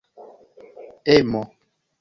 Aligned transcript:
emo 1.13 1.41